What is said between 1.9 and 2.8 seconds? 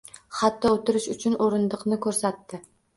ko`rsatdi